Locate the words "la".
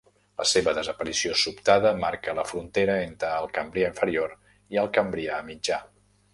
0.41-0.45, 2.41-2.47